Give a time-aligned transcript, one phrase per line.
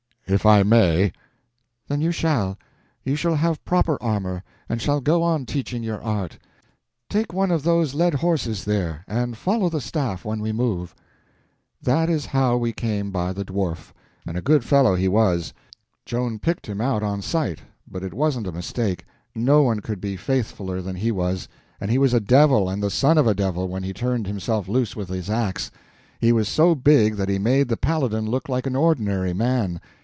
[0.27, 1.11] "If I may!"
[1.89, 2.57] "Then you shall.
[3.03, 6.37] You shall have proper armor, and shall go on teaching your art.
[7.09, 10.95] Take one of those led horses there, and follow the staff when we move."
[11.81, 13.91] That is how we came by the Dwarf;
[14.25, 15.51] and a good fellow he was.
[16.05, 19.03] Joan picked him out on sight, but it wasn't a mistake;
[19.35, 21.49] no one could be faithfuler than he was,
[21.81, 24.69] and he was a devil and the son of a devil when he turned himself
[24.69, 25.71] loose with his ax.
[26.21, 29.81] He was so big that he made the Paladin look like an ordinary man.